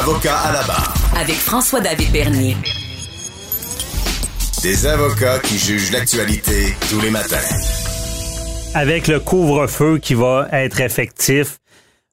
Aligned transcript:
Avocat 0.00 0.36
à 0.36 0.52
la 0.52 0.62
barre. 0.64 0.92
Avec 1.16 1.36
François-David 1.36 2.10
Bernier. 2.10 2.56
Des 4.62 4.86
avocats 4.86 5.38
qui 5.38 5.56
jugent 5.56 5.92
l'actualité 5.92 6.74
tous 6.90 7.00
les 7.00 7.10
matins. 7.10 7.36
Avec 8.74 9.06
le 9.06 9.20
couvre-feu 9.20 9.98
qui 9.98 10.14
va 10.14 10.48
être 10.50 10.80
effectif. 10.80 11.58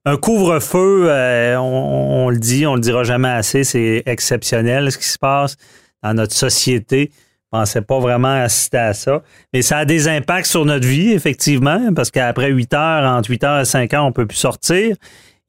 Un 0.06 0.18
couvre-feu, 0.18 1.06
euh, 1.10 1.58
on, 1.58 2.26
on 2.26 2.30
le 2.30 2.38
dit, 2.38 2.68
on 2.68 2.76
le 2.76 2.82
dira 2.82 3.04
jamais 3.04 3.30
assez, 3.30 3.64
c'est 3.64 4.04
exceptionnel 4.06 4.92
ce 4.92 5.00
qui 5.00 5.08
se 5.08 5.18
passe 5.18 5.56
dans 6.04 6.14
notre 6.14 6.36
société. 6.36 7.10
Je 7.14 7.58
pensais 7.58 7.82
pas 7.82 8.00
vraiment 8.00 8.44
assister 8.44 8.78
à 8.78 8.94
ça. 8.94 9.24
Mais 9.54 9.64
ça 9.64 9.80
a 9.80 9.86
des 9.86 10.08
impacts 10.08 10.46
sur 10.46 10.66
notre 10.66 10.88
vie, 10.88 11.14
effectivement, 11.14 11.92
parce 11.96 12.12
qu'après 12.12 12.52
8 12.52 12.74
heures, 12.76 13.12
entre 13.12 13.32
8 13.32 13.44
heures 13.44 13.62
et 13.62 13.66
5 13.66 13.94
heures, 13.96 14.06
on 14.06 14.12
peut 14.12 14.28
plus 14.28 14.38
sortir. 14.38 14.96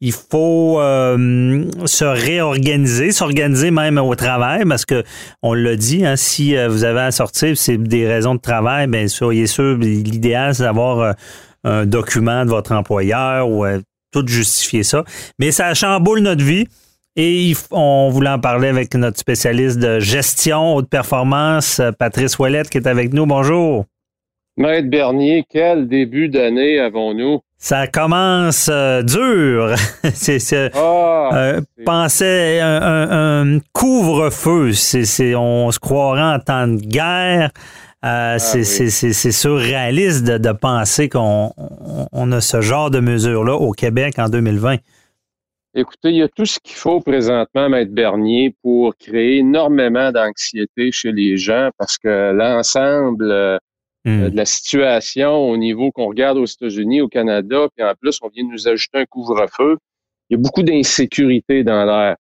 Il 0.04 0.10
faut 0.10 0.80
euh, 0.80 1.64
se 1.86 2.04
réorganiser, 2.04 3.12
s'organiser 3.12 3.70
même 3.70 3.98
au 3.98 4.16
travail, 4.16 4.64
parce 4.68 4.84
que 4.84 5.04
on 5.42 5.54
l'a 5.54 5.76
dit, 5.76 6.04
hein, 6.04 6.16
si 6.16 6.56
euh, 6.56 6.68
vous 6.68 6.82
avez 6.82 7.02
à 7.02 7.12
sortir, 7.12 7.56
c'est 7.56 7.76
des 7.76 8.08
raisons 8.08 8.34
de 8.34 8.40
travail, 8.40 8.88
bien 8.88 9.06
soyez 9.06 9.46
sûr, 9.46 9.76
l'idéal, 9.76 10.56
c'est 10.56 10.64
d'avoir 10.64 10.98
euh, 10.98 11.12
un 11.62 11.86
document 11.86 12.44
de 12.44 12.50
votre 12.50 12.72
employeur 12.72 13.48
ou 13.48 13.64
tout 14.10 14.26
justifier 14.26 14.82
ça. 14.82 15.04
Mais 15.38 15.52
ça 15.52 15.72
chamboule 15.72 16.18
notre 16.18 16.44
vie. 16.44 16.66
Et 17.14 17.52
on 17.70 18.08
voulait 18.10 18.30
en 18.30 18.40
parler 18.40 18.68
avec 18.68 18.92
notre 18.96 19.20
spécialiste 19.20 19.78
de 19.78 20.00
gestion 20.00 20.74
haute 20.74 20.88
performance, 20.88 21.80
Patrice 21.96 22.38
Ouellette, 22.40 22.70
qui 22.70 22.78
est 22.78 22.88
avec 22.88 23.12
nous. 23.12 23.26
Bonjour. 23.26 23.84
Maître 24.56 24.88
Bernier, 24.88 25.44
quel 25.48 25.86
début 25.86 26.28
d'année 26.28 26.80
avons-nous? 26.80 27.40
Ça 27.64 27.86
commence 27.86 28.68
euh, 28.72 29.02
dur. 29.02 29.76
c'est, 30.14 30.38
Ah, 30.74 31.30
euh, 31.32 31.60
c'est- 31.78 31.84
pensait 31.84 32.58
un, 32.60 32.82
un- 32.82 33.56
un 33.56 33.58
couvre-feu. 33.72 34.72
C'est, 34.72 35.36
on 35.36 35.70
se 35.70 35.78
croirait 35.78 36.22
en 36.34 36.40
temps 36.40 36.66
de 36.66 36.80
guerre. 36.80 37.52
Euh, 38.04 38.34
c'est, 38.40 38.62
Ah 38.62 38.90
c'est- 38.90 39.30
surréaliste 39.30 40.24
de, 40.24 40.38
de 40.38 40.50
penser 40.50 41.08
qu'on 41.08 41.52
on- 41.56 42.06
on 42.10 42.32
a 42.32 42.40
ce 42.40 42.60
genre 42.60 42.90
de 42.90 42.98
mesures-là 42.98 43.54
au 43.54 43.70
Québec 43.70 44.14
en 44.18 44.28
2020. 44.28 44.78
Écoutez, 45.76 46.10
il 46.10 46.16
y 46.16 46.22
a 46.22 46.28
tout 46.28 46.44
ce 46.44 46.58
qu'il 46.58 46.74
faut 46.74 47.00
présentement, 47.00 47.68
Maître 47.68 47.92
Bernier, 47.94 48.56
pour 48.60 48.96
créer 48.96 49.38
énormément 49.38 50.10
d'anxiété 50.10 50.90
chez 50.90 51.12
les 51.12 51.36
gens 51.36 51.70
parce 51.78 51.96
que 51.96 52.32
l'ensemble 52.32 53.60
euh, 54.06 54.28
Hmm. 54.28 54.30
de 54.30 54.36
la 54.36 54.44
situation 54.44 55.32
au 55.50 55.56
niveau 55.56 55.92
qu'on 55.92 56.06
regarde 56.08 56.38
aux 56.38 56.44
États-Unis, 56.46 57.00
au 57.02 57.08
Canada, 57.08 57.68
puis 57.76 57.84
en 57.86 57.94
plus, 58.00 58.18
on 58.22 58.28
vient 58.28 58.44
de 58.44 58.50
nous 58.50 58.68
ajouter 58.68 58.98
un 58.98 59.06
couvre-feu, 59.06 59.78
il 60.30 60.34
y 60.36 60.36
a 60.36 60.42
beaucoup 60.42 60.62
d'insécurité 60.64 61.62
dans 61.64 61.84
l'air. 61.84 62.16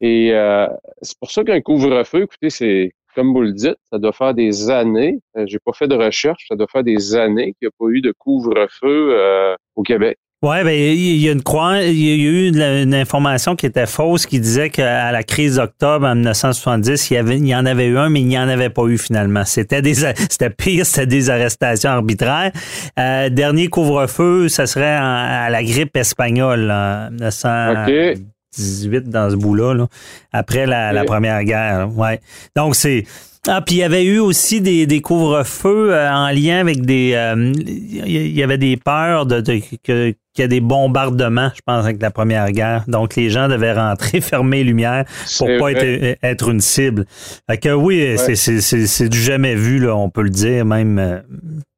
Et 0.00 0.32
euh, 0.34 0.66
c'est 1.02 1.18
pour 1.18 1.30
ça 1.30 1.44
qu'un 1.44 1.60
couvre-feu, 1.60 2.22
écoutez, 2.22 2.50
c'est 2.50 2.92
comme 3.14 3.32
vous 3.32 3.42
le 3.42 3.52
dites, 3.52 3.76
ça 3.92 3.98
doit 3.98 4.12
faire 4.12 4.34
des 4.34 4.70
années. 4.70 5.18
euh, 5.36 5.44
J'ai 5.46 5.58
pas 5.58 5.72
fait 5.72 5.88
de 5.88 5.94
recherche, 5.96 6.46
ça 6.48 6.56
doit 6.56 6.68
faire 6.68 6.84
des 6.84 7.14
années 7.16 7.54
qu'il 7.58 7.66
n'y 7.66 7.68
a 7.68 7.72
pas 7.78 7.86
eu 7.90 8.00
de 8.00 8.12
couvre-feu 8.18 9.10
euh, 9.18 9.56
au 9.76 9.82
Québec. 9.82 10.18
Oui, 10.42 10.56
ben, 10.64 10.70
il 10.70 11.18
y 11.18 11.28
a 11.28 11.32
une 11.32 11.42
croix, 11.42 11.82
il 11.82 12.00
y 12.00 12.12
a 12.12 12.14
eu 12.14 12.48
une, 12.48 12.62
une 12.62 12.94
information 12.94 13.56
qui 13.56 13.66
était 13.66 13.84
fausse 13.84 14.24
qui 14.24 14.40
disait 14.40 14.70
qu'à 14.70 15.12
la 15.12 15.22
crise 15.22 15.56
d'octobre 15.56 16.06
en 16.06 16.14
1970, 16.14 17.10
il 17.10 17.14
y, 17.14 17.16
avait, 17.18 17.36
il 17.36 17.46
y 17.46 17.54
en 17.54 17.66
avait 17.66 17.88
eu 17.88 17.98
un, 17.98 18.08
mais 18.08 18.20
il 18.22 18.26
n'y 18.26 18.38
en 18.38 18.48
avait 18.48 18.70
pas 18.70 18.84
eu 18.86 18.96
finalement. 18.96 19.44
C'était 19.44 19.82
des, 19.82 19.92
c'était 19.94 20.48
pire, 20.48 20.86
c'était 20.86 21.04
des 21.06 21.28
arrestations 21.28 21.90
arbitraires. 21.90 22.52
Euh, 22.98 23.28
dernier 23.28 23.68
couvre-feu, 23.68 24.48
ça 24.48 24.64
serait 24.66 24.96
en- 24.96 25.44
à 25.44 25.50
la 25.50 25.62
grippe 25.62 25.94
espagnole, 25.94 26.60
là, 26.60 27.08
en 27.08 27.10
1918 27.10 29.10
dans 29.10 29.28
ce 29.28 29.36
bout-là, 29.36 29.74
là, 29.74 29.88
après 30.32 30.64
la, 30.64 31.04
première 31.04 31.44
guerre. 31.44 31.90
Ouais. 31.94 32.18
Donc 32.56 32.76
c'est 32.76 33.04
ah, 33.48 33.62
puis 33.62 33.76
il 33.76 33.78
y 33.78 33.82
avait 33.84 34.04
eu 34.04 34.18
aussi 34.18 34.60
des, 34.60 34.86
des 34.86 35.00
couvre-feux 35.00 35.94
euh, 35.94 36.10
en 36.12 36.28
lien 36.28 36.58
avec 36.60 36.84
des. 36.84 37.12
euh, 37.14 37.52
Il 37.56 38.36
y 38.36 38.42
avait 38.42 38.58
des 38.58 38.76
peurs 38.76 39.24
de, 39.24 39.40
de- 39.40 39.62
que- 39.82 40.12
qu'il 40.34 40.42
y 40.42 40.44
a 40.44 40.48
des 40.48 40.60
bombardements, 40.60 41.50
je 41.54 41.60
pense, 41.64 41.84
avec 41.84 42.00
la 42.00 42.10
première 42.10 42.50
guerre. 42.52 42.84
Donc 42.88 43.16
les 43.16 43.30
gens 43.30 43.48
devaient 43.48 43.72
rentrer, 43.72 44.20
fermer 44.20 44.58
les 44.58 44.64
lumières 44.64 45.04
pour 45.38 45.46
pas 45.48 45.72
vrai. 45.72 45.72
être, 46.12 46.18
être 46.22 46.48
une 46.50 46.60
cible. 46.60 47.04
Fait 47.48 47.58
que 47.58 47.72
oui, 47.72 48.16
c'est- 48.16 49.08
du 49.08 49.18
jamais 49.18 49.54
vu, 49.54 49.78
là, 49.78 49.96
on 49.96 50.10
peut 50.10 50.22
le 50.22 50.30
dire, 50.30 50.64
même. 50.64 50.98
euh, 50.98 51.20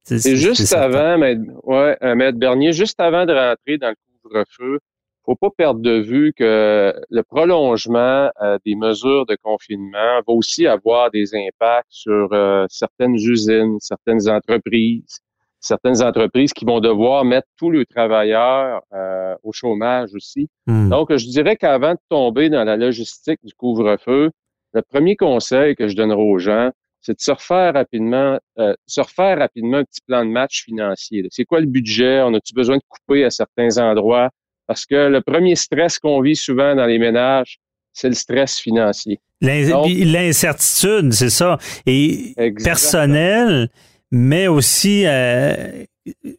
C'est 0.04 0.36
juste 0.36 0.72
avant, 0.74 1.16
Maître, 1.18 1.42
ouais, 1.64 1.96
euh, 2.02 2.14
Maître 2.14 2.38
Bernier, 2.38 2.72
juste 2.72 3.00
avant 3.00 3.24
de 3.24 3.32
rentrer 3.32 3.78
dans 3.78 3.88
le 3.90 3.94
couvre-feu, 4.22 4.78
faut 5.24 5.36
pas 5.36 5.50
perdre 5.56 5.80
de 5.80 6.00
vue 6.00 6.32
que 6.36 6.92
le 7.08 7.22
prolongement 7.22 8.28
euh, 8.42 8.58
des 8.66 8.74
mesures 8.74 9.24
de 9.26 9.36
confinement 9.40 10.16
va 10.26 10.32
aussi 10.34 10.66
avoir 10.66 11.10
des 11.12 11.30
impacts 11.34 11.86
sur 11.90 12.28
euh, 12.32 12.66
certaines 12.68 13.14
usines, 13.14 13.76
certaines 13.80 14.28
entreprises, 14.28 15.20
certaines 15.62 16.02
entreprises 16.02 16.52
qui 16.52 16.64
vont 16.64 16.80
devoir 16.80 17.24
mettre 17.24 17.46
tous 17.56 17.70
les 17.70 17.86
travailleurs 17.86 18.82
euh, 18.92 19.34
au 19.42 19.52
chômage 19.52 20.10
aussi. 20.14 20.48
Hmm. 20.66 20.90
Donc, 20.90 21.16
je 21.16 21.26
dirais 21.28 21.56
qu'avant 21.56 21.92
de 21.92 22.00
tomber 22.10 22.50
dans 22.50 22.64
la 22.64 22.76
logistique 22.76 23.38
du 23.42 23.54
couvre-feu, 23.54 24.30
le 24.74 24.82
premier 24.82 25.16
conseil 25.16 25.76
que 25.76 25.88
je 25.88 25.96
donnerai 25.96 26.20
aux 26.20 26.38
gens, 26.38 26.70
c'est 27.00 27.14
de 27.14 27.20
se 27.20 27.30
refaire 27.30 27.74
rapidement, 27.74 28.38
euh, 28.58 28.74
se 28.86 29.00
refaire 29.00 29.38
rapidement 29.38 29.78
un 29.78 29.84
petit 29.84 30.00
plan 30.06 30.24
de 30.24 30.30
match 30.30 30.64
financier. 30.64 31.26
C'est 31.30 31.44
quoi 31.44 31.60
le 31.60 31.66
budget? 31.66 32.20
On 32.22 32.34
a-tu 32.34 32.54
besoin 32.54 32.76
de 32.76 32.82
couper 32.88 33.24
à 33.24 33.30
certains 33.30 33.78
endroits? 33.78 34.30
Parce 34.66 34.86
que 34.86 35.08
le 35.08 35.20
premier 35.20 35.56
stress 35.56 35.98
qu'on 35.98 36.20
vit 36.20 36.36
souvent 36.36 36.74
dans 36.74 36.86
les 36.86 36.98
ménages, 36.98 37.58
c'est 37.92 38.08
le 38.08 38.14
stress 38.14 38.58
financier. 38.58 39.20
L'incertitude, 39.40 41.12
c'est 41.12 41.30
ça. 41.30 41.58
Et 41.84 42.32
Exactement. 42.36 42.64
personnel, 42.64 43.68
mais 44.12 44.46
aussi, 44.46 45.04
euh, 45.06 45.84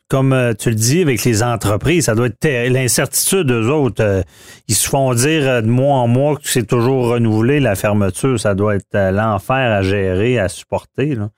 comme 0.08 0.32
euh, 0.32 0.54
tu 0.54 0.70
le 0.70 0.76
dis, 0.76 1.02
avec 1.02 1.24
les 1.26 1.42
entreprises, 1.42 2.06
ça 2.06 2.16
doit 2.16 2.28
être 2.28 2.70
l'incertitude, 2.70 3.52
eux 3.52 3.70
autres. 3.70 4.04
euh, 4.04 4.22
ils 4.68 4.76
se 4.76 4.88
font 4.88 5.14
dire 5.14 5.62
de 5.62 5.68
mois 5.68 5.96
en 5.96 6.08
mois 6.08 6.36
que 6.36 6.48
c'est 6.48 6.68
toujours 6.68 7.10
renouvelé, 7.10 7.60
la 7.60 7.76
fermeture. 7.76 8.40
Ça 8.40 8.54
doit 8.54 8.76
être 8.76 9.12
l'enfer 9.12 9.56
à 9.56 9.82
gérer, 9.82 10.40
à 10.40 10.48
supporter. 10.48 11.16
Là. 11.16 11.30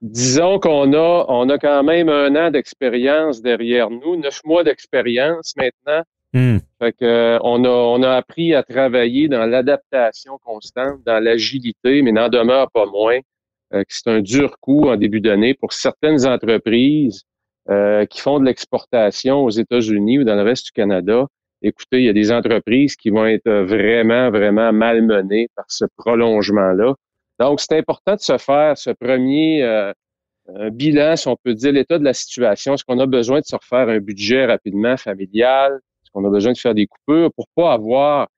Disons 0.00 0.58
qu'on 0.58 0.92
a, 0.94 1.26
on 1.28 1.48
a 1.48 1.58
quand 1.58 1.84
même 1.84 2.08
un 2.08 2.34
an 2.34 2.50
d'expérience 2.50 3.40
derrière 3.40 3.88
nous, 3.88 4.16
neuf 4.16 4.40
mois 4.44 4.64
d'expérience 4.64 5.54
maintenant. 5.56 6.02
Hmm. 6.32 6.58
Fait 6.80 6.92
que, 6.92 7.04
euh, 7.04 7.38
on 7.42 7.64
a, 7.64 7.68
on 7.68 8.02
a 8.02 8.16
appris 8.16 8.54
à 8.54 8.62
travailler 8.62 9.28
dans 9.28 9.44
l'adaptation 9.44 10.38
constante, 10.42 11.00
dans 11.04 11.22
l'agilité, 11.22 12.00
mais 12.02 12.10
n'en 12.10 12.30
demeure 12.30 12.70
pas 12.72 12.86
moins 12.86 13.18
euh, 13.74 13.82
que 13.82 13.88
c'est 13.90 14.08
un 14.08 14.20
dur 14.20 14.58
coup 14.60 14.88
en 14.88 14.96
début 14.96 15.20
d'année 15.20 15.54
pour 15.54 15.72
certaines 15.72 16.26
entreprises 16.26 17.22
euh, 17.70 18.06
qui 18.06 18.20
font 18.20 18.40
de 18.40 18.44
l'exportation 18.44 19.40
aux 19.40 19.50
États-Unis 19.50 20.20
ou 20.20 20.24
dans 20.24 20.34
le 20.34 20.42
reste 20.42 20.66
du 20.66 20.72
Canada. 20.72 21.26
Écoutez, 21.62 21.98
il 21.98 22.04
y 22.04 22.08
a 22.08 22.12
des 22.12 22.32
entreprises 22.32 22.96
qui 22.96 23.10
vont 23.10 23.26
être 23.26 23.50
vraiment, 23.50 24.30
vraiment 24.30 24.72
malmenées 24.72 25.48
par 25.54 25.66
ce 25.68 25.84
prolongement-là. 25.96 26.94
Donc, 27.38 27.60
c'est 27.60 27.78
important 27.78 28.16
de 28.16 28.20
se 28.20 28.36
faire 28.36 28.76
ce 28.76 28.90
premier 28.90 29.62
euh, 30.48 30.70
bilan, 30.70 31.16
si 31.16 31.28
on 31.28 31.36
peut 31.36 31.54
dire, 31.54 31.72
l'état 31.72 31.98
de 31.98 32.04
la 32.04 32.14
situation. 32.14 32.74
Est-ce 32.74 32.84
qu'on 32.84 32.98
a 32.98 33.06
besoin 33.06 33.40
de 33.40 33.44
se 33.44 33.54
refaire 33.54 33.88
un 33.88 34.00
budget 34.00 34.46
rapidement 34.46 34.96
familial? 34.96 35.74
Est-ce 35.74 36.10
qu'on 36.12 36.24
a 36.24 36.30
besoin 36.30 36.52
de 36.52 36.58
faire 36.58 36.74
des 36.74 36.86
coupures 36.86 37.32
pour 37.32 37.46
pas 37.54 37.72
avoir, 37.72 38.28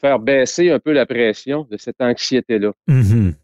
faire 0.00 0.18
baisser 0.18 0.70
un 0.70 0.78
peu 0.78 0.92
la 0.92 1.06
pression 1.06 1.66
de 1.70 1.76
cette 1.78 2.00
anxiété-là? 2.00 2.72
Mhm. 2.86 3.34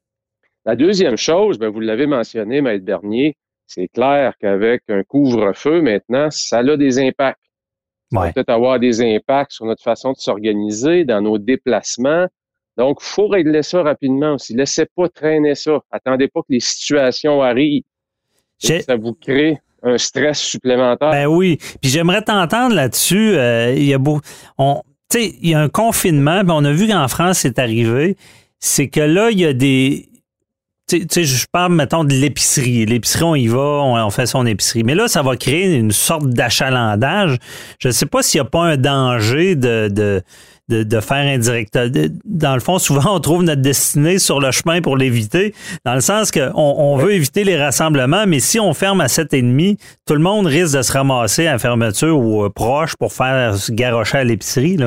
La 0.69 0.77
deuxième 0.77 1.17
chose, 1.17 1.59
ben, 1.59 1.71
vous 1.71 1.81
l'avez 1.81 2.07
mentionné, 2.07 2.61
Maître 2.61 2.85
Bernier, 2.85 3.37
c'est 3.67 3.89
clair 3.89 4.35
qu'avec 4.39 4.83
un 4.91 5.03
couvre-feu 5.03 5.81
maintenant, 5.81 6.29
ça 6.31 6.59
a 6.59 6.77
des 6.77 6.99
impacts. 6.99 7.41
Ça 8.13 8.21
Ouais. 8.21 8.33
peut-être 8.35 8.51
avoir 8.51 8.79
des 8.79 9.01
impacts 9.01 9.53
sur 9.53 9.65
notre 9.65 9.83
façon 9.83 10.13
de 10.13 10.19
s'organiser, 10.19 11.07
dans 11.07 11.23
nos 11.23 11.39
déplacements. 11.39 12.27
Donc, 12.77 13.01
faut 13.01 13.29
régler 13.29 13.63
ça 13.63 13.83
rapidement 13.83 14.35
aussi. 14.35 14.55
Laissez 14.55 14.85
pas 14.95 15.09
traîner 15.09 15.55
ça. 15.55 15.79
Attendez 15.91 16.29
pas 16.29 16.41
que 16.41 16.53
les 16.53 16.61
situations 16.61 17.41
arrivent. 17.41 17.85
ça 18.59 18.97
vous 18.97 19.15
crée 19.15 19.57
un 19.83 19.97
stress 19.97 20.39
supplémentaire. 20.39 21.13
Ben 21.13 21.27
oui. 21.29 21.57
Puis 21.81 21.91
j'aimerais 21.91 22.21
t'entendre 22.21 22.75
là-dessus. 22.75 23.39
Euh, 23.39 23.73
il 23.75 23.85
y 23.85 23.95
a 23.95 23.99
beau, 23.99 24.21
on, 24.59 24.83
tu 25.11 25.19
sais, 25.19 25.35
il 25.41 25.49
y 25.49 25.55
a 25.55 25.61
un 25.61 25.71
confinement. 25.71 26.41
puis 26.41 26.51
on 26.53 26.65
a 26.67 26.73
vu 26.73 26.89
qu'en 26.89 27.09
France 27.09 27.39
c'est 27.39 27.59
arrivé. 27.59 28.19
C'est 28.59 28.89
que 28.89 29.01
là 29.01 29.31
il 29.31 29.39
y 29.39 29.47
a 29.47 29.55
des 29.55 30.08
tu 30.89 31.07
sais- 31.11 31.25
je 31.25 31.47
parle, 31.53 31.75
mettons, 31.75 32.05
de 32.05 32.13
l'épicerie. 32.13 32.87
L'épicerie, 32.87 33.25
on 33.25 33.35
y 33.35 33.47
va, 33.47 33.59
on, 33.59 33.97
on 33.97 34.11
fait 34.11 34.27
son 34.27 34.47
épicerie. 34.47 34.85
Mais 34.85 34.95
là, 34.95 35.07
ça 35.09 35.23
va 35.23 35.37
créer 35.37 35.77
une 35.77 35.93
sorte 35.93 36.29
d'achalandage. 36.29 37.37
Je 37.79 37.89
ne 37.89 37.93
sais 37.93 38.07
pas 38.07 38.23
s'il 38.23 38.41
n'y 38.41 38.47
a 38.47 38.51
pas 38.51 38.63
un 38.65 38.77
danger 38.77 39.55
de, 39.55 39.89
de, 39.89 40.23
de, 40.69 40.83
de 40.83 41.01
faire 41.01 41.27
indirect. 41.27 41.79
Dans 42.25 42.55
le 42.55 42.61
fond, 42.61 42.79
souvent, 42.79 43.17
on 43.17 43.21
trouve 43.21 43.43
notre 43.43 43.63
destinée 43.63 44.19
sur 44.19 44.41
le 44.41 44.51
chemin 44.51 44.81
pour 44.81 44.97
l'éviter, 44.97 45.55
dans 45.85 45.95
le 45.95 46.01
sens 46.01 46.31
qu'on 46.31 46.51
on 46.55 46.97
veut 46.97 47.13
éviter 47.13 47.45
les 47.45 47.57
rassemblements, 47.63 48.27
mais 48.27 48.41
si 48.41 48.59
on 48.61 48.73
ferme 48.75 49.01
à 49.01 49.07
7,5, 49.07 49.79
tout 50.07 50.15
le 50.15 50.21
monde 50.21 50.47
risque 50.47 50.77
de 50.77 50.83
se 50.83 50.93
ramasser 50.93 51.47
à 51.47 51.53
la 51.53 51.59
fermeture 51.59 52.19
ou 52.19 52.45
euh, 52.45 52.51
proche 52.51 52.97
pour 52.97 53.13
faire 53.13 53.57
se 53.57 53.73
garrocher 53.73 54.19
à 54.19 54.25
l'épicerie. 54.25 54.79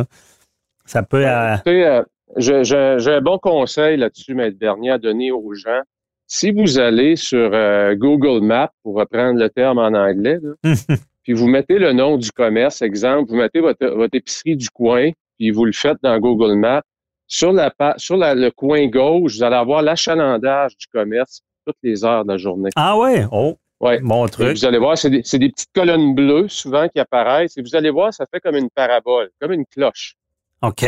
Ça 0.86 1.03
peut... 1.03 1.25
euh, 1.25 1.53
Écoutez, 1.56 1.86
euh, 1.86 2.01
j'ai 2.37 3.11
un 3.11 3.21
bon 3.21 3.37
conseil 3.37 3.97
là-dessus, 3.97 4.33
Maître 4.33 4.57
Bernier, 4.57 4.91
à 4.91 4.97
donner 4.97 5.31
aux 5.31 5.53
gens. 5.53 5.81
Si 6.27 6.51
vous 6.51 6.79
allez 6.79 7.17
sur 7.17 7.51
euh, 7.53 7.93
Google 7.95 8.41
Maps, 8.41 8.71
pour 8.83 8.95
reprendre 8.95 9.39
le 9.39 9.49
terme 9.49 9.79
en 9.79 9.93
anglais, 9.93 10.39
puis 11.23 11.33
vous 11.33 11.47
mettez 11.47 11.77
le 11.77 11.91
nom 11.91 12.17
du 12.17 12.31
commerce, 12.31 12.81
exemple, 12.81 13.29
vous 13.29 13.35
mettez 13.35 13.59
votre, 13.59 13.85
votre 13.85 14.15
épicerie 14.15 14.55
du 14.55 14.69
coin, 14.69 15.11
puis 15.37 15.51
vous 15.51 15.65
le 15.65 15.73
faites 15.73 15.97
dans 16.01 16.17
Google 16.19 16.55
Maps, 16.55 16.83
sur, 17.27 17.53
la, 17.53 17.73
sur 17.97 18.17
le 18.17 18.49
coin 18.49 18.87
gauche, 18.87 19.35
vous 19.37 19.43
allez 19.43 19.55
avoir 19.55 19.81
l'achalandage 19.81 20.77
du 20.77 20.87
commerce 20.87 21.41
toutes 21.65 21.77
les 21.83 22.03
heures 22.03 22.23
de 22.25 22.31
la 22.31 22.37
journée. 22.37 22.69
Ah 22.75 22.97
ouais? 22.97 23.25
Oh, 23.31 23.57
ouais. 23.79 23.99
Bon 24.01 24.27
truc. 24.27 24.57
vous 24.57 24.65
allez 24.65 24.77
voir, 24.77 24.97
c'est 24.97 25.09
des, 25.09 25.21
des, 25.21 25.49
petites 25.49 25.71
colonnes 25.73 26.13
bleues 26.13 26.47
souvent 26.47 26.87
qui 26.89 26.99
apparaissent. 26.99 27.57
Et 27.57 27.61
vous 27.61 27.75
allez 27.75 27.89
voir, 27.89 28.13
ça 28.13 28.25
fait 28.31 28.39
comme 28.39 28.55
une 28.55 28.69
parabole, 28.69 29.29
comme 29.39 29.53
une 29.53 29.65
cloche. 29.65 30.15
OK. 30.61 30.85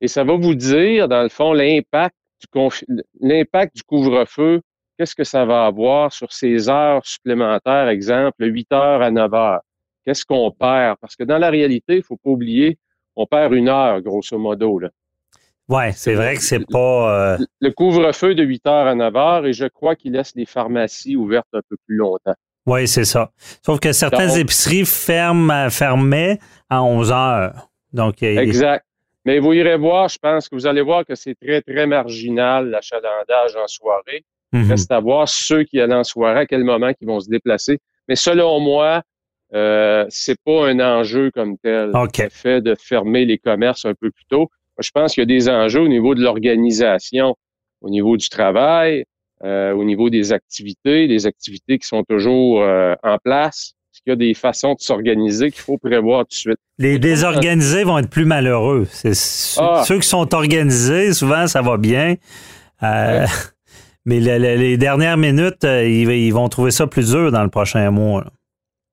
Et 0.00 0.08
ça 0.08 0.24
va 0.24 0.34
vous 0.34 0.54
dire, 0.54 1.08
dans 1.08 1.22
le 1.22 1.28
fond, 1.28 1.52
l'impact 1.52 2.14
du, 2.40 2.70
l'impact 3.20 3.76
du 3.76 3.82
couvre-feu. 3.82 4.60
Qu'est-ce 4.98 5.14
que 5.14 5.24
ça 5.24 5.44
va 5.44 5.66
avoir 5.66 6.12
sur 6.12 6.32
ces 6.32 6.70
heures 6.70 7.04
supplémentaires, 7.04 7.88
exemple, 7.88 8.44
8 8.46 8.72
heures 8.72 9.02
à 9.02 9.10
9 9.10 9.34
heures? 9.34 9.60
Qu'est-ce 10.04 10.24
qu'on 10.24 10.50
perd? 10.50 10.96
Parce 11.00 11.16
que 11.16 11.24
dans 11.24 11.38
la 11.38 11.50
réalité, 11.50 11.96
il 11.96 12.02
faut 12.02 12.16
pas 12.16 12.30
oublier, 12.30 12.78
on 13.14 13.26
perd 13.26 13.52
une 13.52 13.68
heure, 13.68 14.00
grosso 14.00 14.38
modo. 14.38 14.78
Là. 14.78 14.88
Oui, 15.68 15.92
c'est 15.94 16.14
vrai 16.14 16.36
que 16.36 16.42
c'est 16.42 16.64
pas. 16.70 17.34
Euh, 17.34 17.38
le 17.60 17.70
couvre-feu 17.72 18.34
de 18.34 18.44
8 18.44 18.64
h 18.64 18.86
à 18.86 18.94
9 18.94 19.12
h 19.12 19.46
et 19.46 19.52
je 19.52 19.66
crois 19.66 19.96
qu'il 19.96 20.12
laisse 20.12 20.32
les 20.36 20.46
pharmacies 20.46 21.16
ouvertes 21.16 21.48
un 21.52 21.60
peu 21.68 21.76
plus 21.86 21.96
longtemps. 21.96 22.34
Oui, 22.66 22.86
c'est 22.88 23.04
ça. 23.04 23.30
Sauf 23.64 23.80
que 23.80 23.92
certaines 23.92 24.38
épiceries 24.38 24.84
ferment, 24.84 25.70
fermaient 25.70 26.38
à 26.70 26.82
11 26.82 27.12
heures. 27.12 27.68
Donc, 27.92 28.22
exact. 28.22 28.84
Mais 29.26 29.38
vous 29.38 29.52
irez 29.52 29.76
voir, 29.76 30.08
je 30.08 30.18
pense 30.18 30.48
que 30.48 30.54
vous 30.54 30.66
allez 30.66 30.82
voir 30.82 31.04
que 31.04 31.14
c'est 31.14 31.34
très, 31.34 31.60
très 31.60 31.86
marginal 31.86 32.70
l'achalandage 32.70 33.56
en 33.56 33.66
soirée. 33.66 34.24
Mhm. 34.52 34.70
Reste 34.70 34.90
à 34.92 35.00
voir 35.00 35.28
ceux 35.28 35.64
qui 35.64 35.80
allaient 35.80 35.94
en 35.94 36.04
soirée, 36.04 36.40
à 36.40 36.46
quel 36.46 36.64
moment 36.64 36.90
ils 37.00 37.06
vont 37.06 37.20
se 37.20 37.28
déplacer. 37.28 37.78
Mais 38.08 38.16
selon 38.16 38.60
moi, 38.60 39.02
euh, 39.52 40.06
c'est 40.08 40.40
pas 40.42 40.68
un 40.68 40.80
enjeu 40.80 41.30
comme 41.32 41.58
tel. 41.58 41.90
Le 41.92 42.28
fait 42.30 42.60
de 42.62 42.74
fermer 42.74 43.24
les 43.24 43.36
commerces 43.36 43.84
un 43.84 43.94
peu 43.94 44.10
plus 44.10 44.24
tôt 44.30 44.48
je 44.78 44.90
pense 44.90 45.14
qu'il 45.14 45.22
y 45.22 45.24
a 45.24 45.26
des 45.26 45.48
enjeux 45.48 45.80
au 45.80 45.88
niveau 45.88 46.14
de 46.14 46.22
l'organisation, 46.22 47.36
au 47.80 47.90
niveau 47.90 48.16
du 48.16 48.28
travail, 48.28 49.04
euh, 49.44 49.72
au 49.72 49.84
niveau 49.84 50.10
des 50.10 50.32
activités, 50.32 51.08
des 51.08 51.26
activités 51.26 51.78
qui 51.78 51.86
sont 51.86 52.04
toujours 52.04 52.62
euh, 52.62 52.94
en 53.02 53.18
place. 53.18 53.74
Qu'il 54.02 54.10
y 54.10 54.12
a 54.12 54.16
des 54.16 54.34
façons 54.34 54.74
de 54.74 54.80
s'organiser 54.80 55.50
qu'il 55.50 55.62
faut 55.62 55.78
prévoir 55.78 56.20
tout 56.20 56.30
de 56.30 56.34
suite? 56.34 56.58
Les 56.78 56.98
désorganisés 56.98 57.84
vont 57.84 57.98
être 57.98 58.10
plus 58.10 58.24
malheureux. 58.24 58.86
C'est 58.90 59.12
ah. 59.58 59.82
Ceux 59.86 59.98
qui 59.98 60.08
sont 60.08 60.34
organisés, 60.34 61.12
souvent, 61.12 61.46
ça 61.46 61.62
va 61.62 61.76
bien. 61.76 62.16
Euh, 62.82 63.26
mais 64.04 64.20
les 64.20 64.76
dernières 64.76 65.16
minutes, 65.16 65.64
ils, 65.64 66.32
vont 66.32 66.48
trouver 66.48 66.70
ça 66.70 66.86
plus 66.86 67.10
dur 67.10 67.32
dans 67.32 67.42
le 67.42 67.50
prochain 67.50 67.90
mois. 67.90 68.24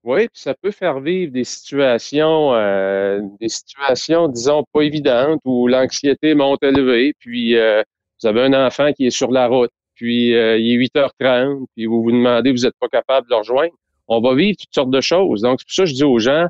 Oui, 0.03 0.27
puis 0.27 0.41
ça 0.41 0.53
peut 0.53 0.71
faire 0.71 0.99
vivre 0.99 1.31
des 1.31 1.45
situations, 1.45 2.53
euh, 2.53 3.21
des 3.39 3.47
situations, 3.47 4.27
disons, 4.27 4.65
pas 4.73 4.81
évidentes 4.81 5.39
où 5.45 5.67
l'anxiété 5.67 6.35
monte 6.35 6.61
élevée, 6.61 7.13
puis 7.19 7.55
euh, 7.55 7.81
vous 8.21 8.27
avez 8.27 8.41
un 8.41 8.53
enfant 8.53 8.91
qui 8.91 9.05
est 9.07 9.11
sur 9.11 9.31
la 9.31 9.47
route, 9.47 9.71
puis 9.95 10.35
euh, 10.35 10.57
il 10.57 10.73
est 10.73 10.89
8h30, 10.93 11.67
puis 11.73 11.85
vous 11.85 12.03
vous 12.03 12.11
demandez, 12.11 12.51
vous 12.51 12.63
n'êtes 12.63 12.75
pas 12.81 12.89
capable 12.89 13.27
de 13.27 13.33
le 13.33 13.37
rejoindre. 13.37 13.73
On 14.07 14.21
va 14.21 14.35
vivre 14.35 14.57
toutes 14.59 14.73
sortes 14.73 14.91
de 14.91 15.01
choses. 15.01 15.41
Donc, 15.41 15.59
c'est 15.59 15.67
pour 15.67 15.75
ça 15.75 15.83
que 15.83 15.89
je 15.89 15.95
dis 15.95 16.03
aux 16.03 16.19
gens, 16.19 16.47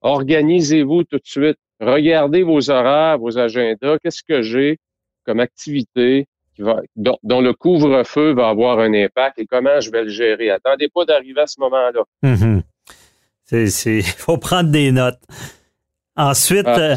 organisez-vous 0.00 1.04
tout 1.04 1.16
de 1.16 1.26
suite. 1.26 1.58
Regardez 1.80 2.42
vos 2.42 2.70
horaires, 2.70 3.18
vos 3.18 3.38
agendas. 3.38 3.98
Qu'est-ce 4.02 4.22
que 4.22 4.42
j'ai 4.42 4.78
comme 5.26 5.40
activité 5.40 6.26
qui 6.54 6.62
va, 6.62 6.80
dont, 6.96 7.18
dont 7.22 7.40
le 7.40 7.52
couvre-feu 7.52 8.32
va 8.32 8.48
avoir 8.48 8.78
un 8.78 8.92
impact 8.94 9.38
et 9.38 9.46
comment 9.46 9.80
je 9.80 9.90
vais 9.90 10.04
le 10.04 10.10
gérer? 10.10 10.50
Attendez 10.50 10.88
pas 10.88 11.04
d'arriver 11.04 11.40
à 11.40 11.46
ce 11.46 11.60
moment-là. 11.60 12.04
Il 13.52 14.02
faut 14.18 14.38
prendre 14.38 14.70
des 14.70 14.92
notes. 14.92 15.20
Ensuite, 16.16 16.66
ah. 16.66 16.78
euh, 16.78 16.96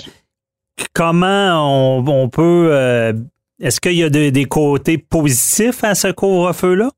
comment 0.93 1.99
on, 2.05 2.29
peut. 2.29 2.69
Euh, 2.71 3.13
est-ce 3.59 3.81
qu'il 3.81 3.95
y 3.95 4.03
a 4.03 4.09
des 4.09 4.45
côtés 4.45 4.97
positifs 4.97 5.83
à 5.83 5.95
ce 5.95 6.11
couvre-feu-là? 6.11 6.91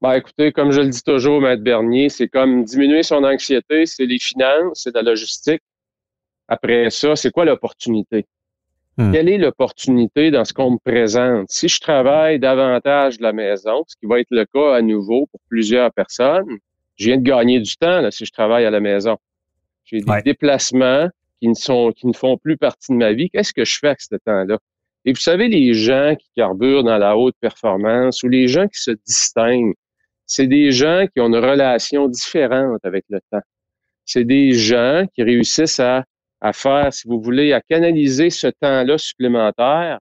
Ben, 0.00 0.14
écoutez, 0.14 0.52
comme 0.52 0.70
je 0.70 0.80
le 0.80 0.88
dis 0.88 1.02
toujours, 1.02 1.40
Maître 1.40 1.62
Bernier, 1.62 2.08
c'est 2.08 2.28
comme 2.28 2.64
diminuer 2.64 3.02
son 3.02 3.24
anxiété, 3.24 3.84
c'est 3.84 4.06
les 4.06 4.20
finances, 4.20 4.82
c'est 4.84 4.94
la 4.94 5.02
logistique. 5.02 5.62
Après 6.46 6.88
ça, 6.90 7.16
c'est 7.16 7.32
quoi 7.32 7.44
l'opportunité? 7.44 8.24
Hmm. 8.96 9.12
Quelle 9.12 9.28
est 9.28 9.38
l'opportunité 9.38 10.30
dans 10.30 10.44
ce 10.44 10.52
qu'on 10.52 10.72
me 10.72 10.78
présente? 10.78 11.50
Si 11.50 11.68
je 11.68 11.80
travaille 11.80 12.38
davantage 12.38 13.18
de 13.18 13.22
la 13.24 13.32
maison, 13.32 13.84
ce 13.88 13.96
qui 13.96 14.06
va 14.06 14.20
être 14.20 14.30
le 14.30 14.44
cas 14.44 14.76
à 14.76 14.82
nouveau 14.82 15.26
pour 15.26 15.40
plusieurs 15.48 15.92
personnes, 15.92 16.46
je 16.96 17.06
viens 17.06 17.16
de 17.16 17.22
gagner 17.22 17.60
du 17.60 17.76
temps 17.76 18.00
là, 18.00 18.10
si 18.10 18.24
je 18.24 18.32
travaille 18.32 18.64
à 18.64 18.70
la 18.70 18.80
maison. 18.80 19.16
J'ai 19.84 20.00
des 20.00 20.22
déplacements 20.24 21.08
qui 21.40 21.48
ne 21.48 21.54
sont 21.54 21.92
qui 21.92 22.06
ne 22.06 22.12
font 22.12 22.36
plus 22.36 22.56
partie 22.56 22.92
de 22.92 22.96
ma 22.96 23.12
vie. 23.12 23.30
Qu'est-ce 23.30 23.52
que 23.52 23.64
je 23.64 23.78
fais 23.78 23.88
avec 23.88 24.00
ce 24.00 24.16
temps-là? 24.16 24.58
Et 25.04 25.12
vous 25.12 25.20
savez, 25.20 25.48
les 25.48 25.74
gens 25.74 26.14
qui 26.18 26.28
carburent 26.36 26.84
dans 26.84 26.98
la 26.98 27.16
haute 27.16 27.36
performance 27.40 28.22
ou 28.22 28.28
les 28.28 28.48
gens 28.48 28.66
qui 28.66 28.80
se 28.80 28.90
distinguent, 28.90 29.74
c'est 30.28 30.46
des 30.46 30.70
gens 30.70 31.06
qui 31.12 31.20
ont 31.20 31.28
une 31.28 31.36
relation 31.36 32.06
différente 32.06 32.80
avec 32.84 33.04
le 33.08 33.18
temps. 33.32 33.40
C'est 34.04 34.24
des 34.24 34.52
gens 34.52 35.04
qui 35.14 35.22
réussissent 35.22 35.80
à, 35.80 36.04
à 36.40 36.52
faire, 36.52 36.92
si 36.92 37.08
vous 37.08 37.20
voulez, 37.20 37.52
à 37.52 37.60
canaliser 37.62 38.30
ce 38.30 38.46
temps-là 38.46 38.98
supplémentaire 38.98 39.98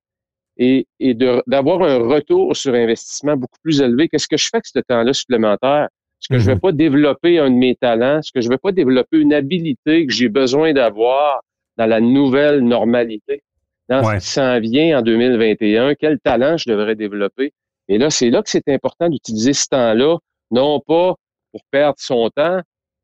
et, 0.58 0.86
et 1.00 1.14
d'avoir 1.14 1.82
un 1.82 1.98
retour 1.98 2.56
sur 2.56 2.74
investissement 2.74 3.38
beaucoup 3.38 3.60
plus 3.64 3.82
élevé. 3.82 4.10
Qu'est-ce 4.10 4.28
que 4.28 4.38
je 4.38 4.50
fais 4.50 4.58
avec 4.58 4.68
ce 4.68 4.80
temps-là 4.80 5.14
supplémentaire? 5.14 5.88
Est-ce 6.22 6.30
que 6.30 6.40
je 6.40 6.46
vais 6.46 6.56
mhm. 6.56 6.62
pas 6.62 6.72
développer 6.74 7.40
un 7.40 7.50
de 7.50 7.56
mes 7.56 7.76
talents? 7.76 8.20
Est-ce 8.20 8.32
que 8.32 8.42
je 8.42 8.50
vais 8.50 8.58
pas 8.58 8.72
développer 8.72 9.20
une 9.20 9.34
habilité 9.34 10.06
que 10.06 10.14
j'ai 10.14 10.30
besoin 10.30 10.74
d'avoir 10.74 11.42
dans 11.78 11.86
la 11.86 12.02
nouvelle 12.02 12.62
normalité? 12.62 13.44
Dans 13.88 14.04
ce 14.04 14.18
qui 14.20 14.28
s'en 14.28 14.60
vient 14.60 15.00
en 15.00 15.02
2021, 15.02 15.96
quel 15.96 16.20
talent 16.20 16.58
je 16.58 16.70
devrais 16.70 16.96
développer? 16.96 17.54
Et 17.90 17.98
là, 17.98 18.10
c'est 18.10 18.30
là 18.30 18.42
que 18.42 18.50
c'est 18.50 18.68
important 18.68 19.10
d'utiliser 19.10 19.54
ce 19.54 19.68
temps-là, 19.68 20.18
non 20.52 20.80
pas 20.80 21.16
pour 21.52 21.62
perdre 21.72 21.98
son 22.00 22.30
temps, 22.30 22.62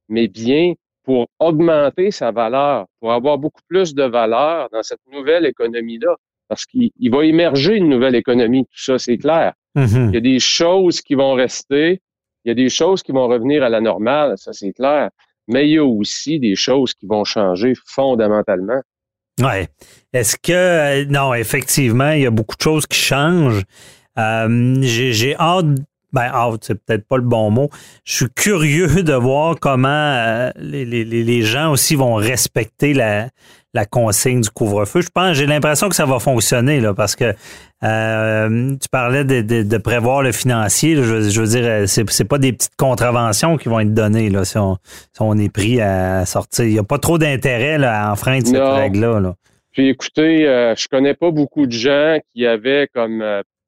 mais 0.10 0.28
bien 0.28 0.74
pour 1.04 1.28
augmenter 1.40 2.12
sa 2.12 2.32
valeur, 2.32 2.86
pour 3.00 3.12
avoir 3.12 3.38
beaucoup 3.38 3.62
plus 3.68 3.94
de 3.94 4.04
valeur 4.04 4.70
dans 4.72 4.84
cette 4.84 5.02
nouvelle 5.12 5.46
économie-là. 5.46 6.16
Parce 6.48 6.66
qu'il 6.66 6.92
va 7.12 7.26
émerger 7.26 7.76
une 7.76 7.90
nouvelle 7.90 8.16
économie, 8.16 8.66
tout 8.66 8.84
ça, 8.84 9.00
c'est 9.00 9.18
clair. 9.18 9.54
Mhm. 9.76 10.10
Il 10.10 10.14
y 10.14 10.18
a 10.18 10.22
des 10.22 10.40
choses 10.40 11.02
qui 11.02 11.16
vont 11.16 11.34
rester, 11.34 12.02
il 12.46 12.50
y 12.50 12.52
a 12.52 12.54
des 12.54 12.70
choses 12.70 13.02
qui 13.02 13.12
vont 13.12 13.28
revenir 13.28 13.64
à 13.64 13.70
la 13.70 13.82
normale, 13.82 14.38
ça 14.38 14.54
c'est 14.54 14.74
clair, 14.74 15.10
mais 15.48 15.68
il 15.68 15.74
y 15.74 15.78
a 15.78 15.86
aussi 15.86 16.40
des 16.40 16.56
choses 16.56 16.94
qui 16.94 17.06
vont 17.06 17.24
changer 17.24 17.74
fondamentalement. 17.86 18.82
Oui. 19.42 19.66
Est-ce 20.14 20.38
que, 20.38 20.52
euh, 20.52 21.06
non, 21.06 21.34
effectivement, 21.34 22.12
il 22.12 22.22
y 22.22 22.26
a 22.26 22.32
beaucoup 22.32 22.56
de 22.56 22.62
choses 22.62 22.86
qui 22.86 23.00
changent. 23.00 23.64
Euh, 24.18 24.78
j'ai 24.82 25.36
hâte, 25.38 25.66
ben 26.12 26.30
hâte, 26.32 26.64
c'est 26.64 26.76
peut-être 26.86 27.08
pas 27.08 27.18
le 27.18 27.24
bon 27.24 27.50
mot. 27.50 27.70
Je 28.06 28.14
suis 28.14 28.30
curieux 28.36 29.04
de 29.04 29.14
voir 29.14 29.56
comment 29.60 29.88
euh, 29.88 30.52
les, 30.56 30.86
les, 30.86 31.04
les, 31.04 31.42
gens 31.42 31.72
aussi 31.72 31.96
vont 31.96 32.14
respecter 32.16 32.94
la, 32.94 33.30
la 33.74 33.86
consigne 33.86 34.42
du 34.42 34.50
couvre-feu. 34.50 35.02
Je 35.02 35.10
pense, 35.10 35.36
j'ai 35.36 35.48
l'impression 35.48 35.90
que 35.90 35.96
ça 35.96 36.06
va 36.06 36.20
fonctionner 36.20 36.80
là, 36.80 36.94
parce 36.94 37.16
que 37.16 37.34
euh, 37.84 38.76
tu 38.80 38.90
parlais 38.90 39.24
de, 39.26 39.78
prévoir 39.78 40.22
le 40.22 40.32
financier. 40.32 40.96
je, 40.96 41.02
veux 41.02 41.48
dire, 41.48 41.90
c'est, 41.90 42.24
pas 42.24 42.38
des 42.38 42.54
petites 42.54 42.76
contraventions 42.78 43.58
qui 43.58 43.70
vont 43.70 43.80
être 43.80 43.94
données 43.94 44.30
là, 44.30 44.46
si, 44.46 44.58
on, 44.58 44.78
on 45.20 45.38
est 45.38 45.52
pris 45.52 45.82
à 45.82 46.26
sortir. 46.26 46.66
Il 46.66 46.74
n'y 46.74 46.80
a 46.80 46.84
pas 46.84 47.00
trop 47.00 47.18
d'intérêt 47.18 47.80
là, 47.80 48.08
à 48.08 48.12
enfreindre 48.12 48.46
cette 48.46 48.62
règle-là. 48.62 49.34
Puis 49.72 49.90
écoutez, 49.90 50.48
euh, 50.48 50.76
je 50.76 50.88
connais 50.88 51.16
pas 51.16 51.32
beaucoup 51.32 51.66
de 51.66 51.72
gens 51.72 52.20
qui 52.34 52.46
avaient 52.46 52.88
comme 52.94 53.24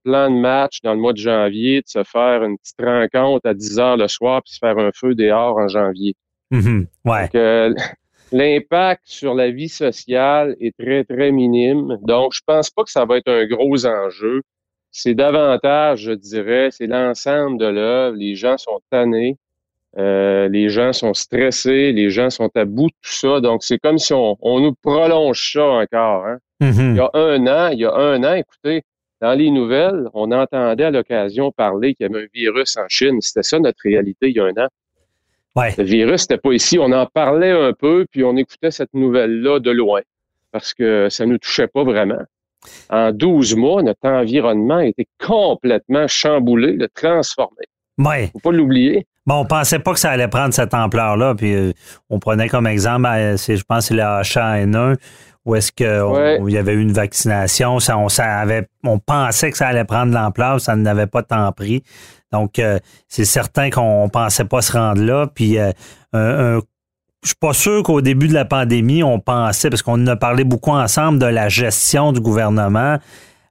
plan 0.06 0.30
de 0.30 0.40
match 0.40 0.82
dans 0.84 0.94
le 0.94 1.00
mois 1.00 1.14
de 1.14 1.18
janvier 1.18 1.82
de 1.82 1.88
se 1.88 2.04
faire 2.04 2.44
une 2.44 2.58
petite 2.58 2.82
rencontre 2.82 3.50
à 3.50 3.54
10 3.54 3.80
heures 3.80 3.98
le 3.98 4.08
soir 4.08 4.42
puis 4.44 4.54
se 4.54 4.60
faire 4.60 4.78
un 4.78 4.92
feu 4.94 5.16
dehors 5.16 5.58
en 5.58 5.68
janvier. 5.68 6.16
Mm-hmm. 6.52 6.86
ouais. 7.06 7.74
L'impact 8.32 9.04
sur 9.06 9.34
la 9.34 9.52
vie 9.52 9.70
sociale 9.70 10.56
est 10.60 10.76
très, 10.78 11.04
très 11.04 11.32
minime. 11.32 11.98
Donc, 12.02 12.34
je 12.34 12.42
pense 12.46 12.70
pas 12.70 12.84
que 12.84 12.92
ça 12.92 13.06
va 13.06 13.18
être 13.18 13.30
un 13.30 13.46
gros 13.46 13.86
enjeu. 13.86 14.42
C'est 14.92 15.14
davantage, 15.14 16.02
je 16.02 16.12
dirais, 16.12 16.70
c'est 16.72 16.88
l'ensemble 16.88 17.60
de 17.60 17.68
l'œuvre. 17.68 18.18
Les 18.18 18.36
gens 18.36 18.58
sont 18.58 18.80
tannés. 18.90 19.38
Euh, 19.98 20.50
les 20.50 20.68
gens 20.68 20.92
sont 20.92 21.14
stressés, 21.14 21.94
les 21.94 22.10
gens 22.10 22.30
sont 22.30 22.50
à 22.56 22.66
bout 22.66 22.88
de 22.88 22.96
tout 23.02 23.12
ça. 23.12 23.40
Donc, 23.40 23.64
c'est 23.64 23.78
comme 23.78 23.98
si 23.98 24.14
on, 24.14 24.36
nous 24.42 24.74
prolonge 24.82 25.54
ça 25.54 25.66
encore. 25.66 26.26
Hein. 26.26 26.38
Mm-hmm. 26.62 26.92
Il 26.92 26.98
y 26.98 27.00
a 27.00 27.10
un 27.14 27.48
an, 27.48 27.70
il 27.72 27.80
y 27.80 27.86
a 27.86 27.94
un 27.94 28.24
an, 28.24 28.34
écoutez, 28.34 28.84
dans 29.22 29.34
les 29.34 29.50
nouvelles, 29.50 30.10
on 30.14 30.32
entendait 30.32 30.86
à 30.86 30.92
l'occasion 30.92 31.52
parler 31.52 31.96
qu'il 31.96 32.08
y 32.08 32.10
avait 32.10 32.26
un 32.26 32.28
virus 32.34 32.78
en 32.78 32.88
Chine. 32.90 33.22
C'était 33.22 33.44
ça 33.44 33.60
notre 33.60 33.80
réalité 33.84 34.30
il 34.30 34.36
y 34.36 34.40
a 34.40 34.46
un 34.46 34.64
an. 34.64 34.68
Le 35.78 35.84
virus 35.84 36.30
n'était 36.30 36.42
pas 36.42 36.52
ici. 36.52 36.78
On 36.78 36.92
en 36.92 37.06
parlait 37.06 37.52
un 37.52 37.72
peu, 37.72 38.06
puis 38.12 38.24
on 38.24 38.36
écoutait 38.36 38.72
cette 38.72 38.94
nouvelle-là 38.94 39.60
de 39.60 39.72
loin 39.72 40.02
parce 40.52 40.74
que 40.74 41.10
ça 41.10 41.26
ne 41.26 41.32
nous 41.32 41.38
touchait 41.38 41.68
pas 41.68 41.84
vraiment. 41.84 42.22
En 42.90 43.12
12 43.12 43.56
mois, 43.56 43.84
notre 43.84 44.08
environnement 44.08 44.78
a 44.78 44.86
été 44.86 45.08
complètement 45.20 46.08
chamboulé, 46.08 46.78
transformé. 46.94 47.66
Oui. 47.98 48.28
Faut 48.32 48.40
pas 48.40 48.52
l'oublier. 48.52 49.06
Bon, 49.26 49.42
on 49.42 49.46
pensait 49.46 49.80
pas 49.80 49.94
que 49.94 50.00
ça 50.00 50.12
allait 50.12 50.28
prendre 50.28 50.54
cette 50.54 50.74
ampleur-là. 50.74 51.36
Puis 51.36 51.54
euh, 51.56 51.72
on 52.10 52.20
prenait 52.20 52.48
comme 52.48 52.68
exemple, 52.68 53.08
euh, 53.08 53.38
je 53.38 53.64
pense, 53.64 53.88
c'est 53.88 53.96
le 53.96 54.02
H1N1, 54.02 54.96
où 55.46 55.56
est-ce 55.56 55.72
qu'il 55.72 56.52
y 56.54 56.58
avait 56.58 56.74
eu 56.74 56.82
une 56.82 56.92
vaccination? 56.92 57.80
Ça, 57.80 57.98
on, 57.98 58.08
avait, 58.20 58.68
on 58.84 58.98
pensait 58.98 59.52
que 59.52 59.58
ça 59.58 59.68
allait 59.68 59.86
prendre 59.86 60.12
l'ampleur, 60.14 60.60
ça 60.60 60.76
n'avait 60.76 61.08
pas 61.08 61.22
tant 61.22 61.52
pris. 61.52 61.84
Donc, 62.32 62.58
euh, 62.58 62.80
c'est 63.08 63.26
certain 63.26 63.70
qu'on 63.70 64.10
pensait 64.12 64.46
pas 64.46 64.62
se 64.62 64.74
rendre 64.74 65.02
là. 65.02 65.28
Puis, 65.34 65.60
euh, 65.60 65.72
un, 66.14 66.60
je 67.22 67.30
suis 67.30 67.36
pas 67.40 67.54
sûr 67.54 67.84
qu'au 67.84 68.02
début 68.02 68.28
de 68.28 68.34
la 68.34 68.46
pandémie, 68.46 69.04
on 69.04 69.20
pensait, 69.20 69.70
parce 69.70 69.84
qu'on 69.84 70.06
a 70.08 70.16
parlé 70.16 70.44
beaucoup 70.44 70.72
ensemble 70.72 71.20
de 71.20 71.28
la 71.28 71.48
gestion 71.48 72.12
du 72.12 72.22
gouvernement. 72.22 72.98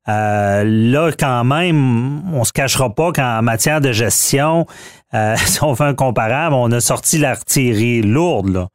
Euh, 0.08 0.64
là, 0.64 1.10
quand 1.18 1.44
même, 1.44 2.22
on 2.34 2.44
se 2.44 2.52
cachera 2.52 2.94
pas 2.94 3.12
qu'en 3.12 3.40
matière 3.42 3.80
de 3.80 3.92
gestion, 3.92 4.66
si 5.36 5.62
on 5.62 5.76
fait 5.76 5.84
un 5.84 5.94
comparable, 5.94 6.56
on 6.56 6.70
a 6.72 6.80
sorti 6.80 7.18
l'artillerie 7.18 8.02
lourde. 8.02 8.48
Là. 8.48 8.68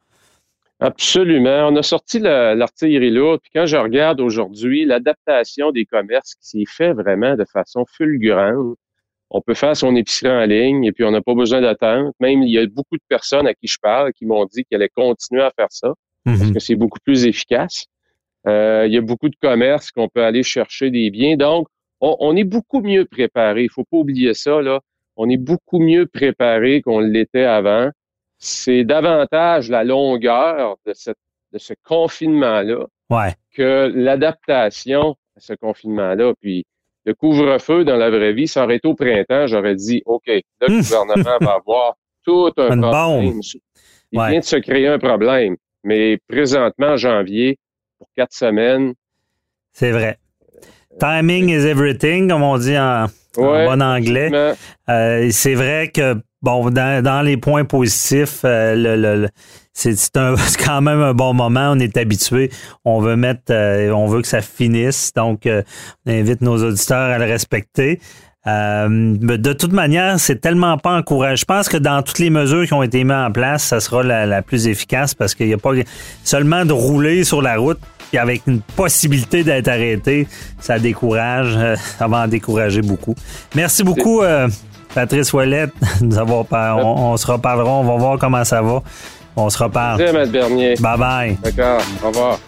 Absolument. 0.80 1.68
On 1.68 1.76
a 1.76 1.82
sorti 1.82 2.18
l'artillerie 2.18 3.10
lourde. 3.10 3.40
Puis 3.42 3.50
quand 3.54 3.66
je 3.66 3.76
regarde 3.76 4.20
aujourd'hui 4.20 4.86
l'adaptation 4.86 5.72
des 5.72 5.84
commerces 5.84 6.34
qui 6.36 6.48
s'est 6.48 6.64
fait 6.66 6.92
vraiment 6.92 7.36
de 7.36 7.44
façon 7.44 7.84
fulgurante, 7.86 8.76
on 9.30 9.40
peut 9.40 9.54
faire 9.54 9.76
son 9.76 9.94
épicerie 9.94 10.30
en 10.32 10.44
ligne 10.44 10.84
et 10.84 10.92
puis 10.92 11.04
on 11.04 11.10
n'a 11.10 11.20
pas 11.20 11.34
besoin 11.34 11.60
d'attendre. 11.60 12.12
Même 12.18 12.42
il 12.42 12.50
y 12.50 12.58
a 12.58 12.66
beaucoup 12.66 12.96
de 12.96 13.02
personnes 13.08 13.46
à 13.46 13.54
qui 13.54 13.66
je 13.66 13.78
parle 13.80 14.12
qui 14.12 14.24
m'ont 14.26 14.44
dit 14.46 14.64
qu'elles 14.64 14.80
allaient 14.80 14.88
continuer 14.88 15.42
à 15.42 15.52
faire 15.54 15.68
ça 15.70 15.92
parce 16.24 16.40
mhm. 16.40 16.54
que 16.54 16.60
c'est 16.60 16.74
beaucoup 16.76 16.98
plus 17.04 17.26
efficace. 17.26 17.84
Euh, 18.46 18.84
il 18.86 18.92
y 18.92 18.96
a 18.96 19.02
beaucoup 19.02 19.28
de 19.28 19.36
commerces 19.40 19.90
qu'on 19.90 20.08
peut 20.08 20.24
aller 20.24 20.42
chercher 20.42 20.90
des 20.90 21.10
biens. 21.10 21.36
Donc, 21.36 21.68
on, 22.00 22.16
on 22.20 22.34
est 22.36 22.44
beaucoup 22.44 22.80
mieux 22.80 23.04
préparé. 23.04 23.64
Il 23.64 23.70
faut 23.70 23.84
pas 23.84 23.98
oublier 23.98 24.32
ça. 24.32 24.62
Là. 24.62 24.80
On 25.16 25.28
est 25.28 25.36
beaucoup 25.36 25.78
mieux 25.78 26.06
préparé 26.06 26.80
qu'on 26.80 27.00
l'était 27.00 27.44
avant 27.44 27.90
c'est 28.40 28.84
davantage 28.84 29.70
la 29.70 29.84
longueur 29.84 30.76
de, 30.86 30.92
cette, 30.94 31.18
de 31.52 31.58
ce 31.58 31.74
confinement-là 31.84 32.86
que 33.54 33.92
l'adaptation 33.94 35.14
à 35.36 35.40
ce 35.40 35.52
confinement-là. 35.52 36.32
Puis 36.40 36.64
le 37.04 37.14
couvre-feu 37.14 37.84
dans 37.84 37.96
la 37.96 38.10
vraie 38.10 38.32
vie, 38.32 38.48
ça 38.48 38.64
aurait 38.64 38.76
été 38.76 38.88
au 38.88 38.94
printemps, 38.94 39.46
j'aurais 39.46 39.74
dit, 39.74 40.02
OK, 40.06 40.24
le 40.26 40.42
gouvernement 40.66 41.38
va 41.40 41.52
avoir 41.52 41.96
tout 42.24 42.52
un 42.56 42.80
problème. 42.80 43.40
Il 44.12 44.20
vient 44.20 44.40
de 44.40 44.44
se 44.44 44.56
créer 44.56 44.88
un 44.88 44.98
problème. 44.98 45.56
Mais 45.84 46.18
présentement, 46.28 46.96
janvier, 46.96 47.58
pour 47.98 48.08
quatre 48.16 48.34
semaines. 48.34 48.94
C'est 49.72 49.92
vrai. 49.92 50.18
Timing 50.98 51.48
is 51.48 51.66
everything, 51.66 52.28
comme 52.28 52.42
on 52.42 52.58
dit 52.58 52.76
en, 52.76 53.06
bon 53.36 53.80
anglais. 53.82 54.54
Euh, 54.88 55.28
c'est 55.30 55.54
vrai 55.54 55.88
que 55.88 56.16
bon, 56.42 56.70
dans, 56.70 57.24
les 57.24 57.36
points 57.36 57.64
positifs, 57.64 58.40
euh, 58.44 59.28
c'est 59.72 59.96
quand 60.64 60.80
même 60.80 61.00
un 61.00 61.14
bon 61.14 61.34
moment. 61.34 61.72
On 61.72 61.78
est 61.78 61.96
habitué. 61.96 62.50
On 62.84 63.00
veut 63.00 63.16
mettre, 63.16 63.50
euh, 63.50 63.90
on 63.90 64.06
veut 64.06 64.22
que 64.22 64.28
ça 64.28 64.40
finisse. 64.40 65.12
Donc, 65.14 65.46
euh, 65.46 65.62
on 66.06 66.12
invite 66.12 66.40
nos 66.40 66.62
auditeurs 66.64 67.10
à 67.10 67.18
le 67.18 67.24
respecter. 67.24 68.00
de 68.46 69.52
toute 69.52 69.72
manière, 69.72 70.18
c'est 70.18 70.40
tellement 70.40 70.78
pas 70.78 70.96
encourageant. 70.96 71.36
Je 71.36 71.44
pense 71.44 71.68
que 71.68 71.76
dans 71.76 72.02
toutes 72.02 72.18
les 72.18 72.30
mesures 72.30 72.66
qui 72.66 72.72
ont 72.72 72.82
été 72.82 73.04
mises 73.04 73.12
en 73.12 73.30
place, 73.30 73.64
ça 73.64 73.80
sera 73.80 74.02
la, 74.02 74.42
plus 74.42 74.66
efficace 74.66 75.14
parce 75.14 75.34
qu'il 75.34 75.46
n'y 75.46 75.54
a 75.54 75.58
pas 75.58 75.72
seulement 76.24 76.64
de 76.64 76.72
rouler 76.72 77.24
sur 77.24 77.42
la 77.42 77.56
route 77.56 77.78
et 78.12 78.18
avec 78.18 78.42
une 78.48 78.60
possibilité 78.60 79.44
d'être 79.44 79.68
arrêté, 79.68 80.26
ça 80.58 80.80
décourage, 80.80 81.56
ça 81.96 82.08
va 82.08 82.24
en 82.24 82.26
décourager 82.26 82.82
beaucoup. 82.82 83.14
Merci 83.54 83.84
beaucoup. 83.84 84.22
Patrice 84.94 85.32
Ouellette, 85.32 85.72
nous 86.00 86.18
avons 86.18 86.46
on, 86.50 87.16
se 87.16 87.26
reparlera, 87.26 87.70
on 87.70 87.84
va 87.84 87.96
voir 87.96 88.18
comment 88.18 88.44
ça 88.44 88.60
va. 88.62 88.82
On 89.36 89.48
se 89.48 89.62
reparle. 89.62 89.98
Merci, 90.12 90.30
Bernier. 90.30 90.74
Bye 90.80 90.98
bye. 90.98 91.38
D'accord. 91.42 91.80
Au 92.02 92.08
revoir. 92.08 92.38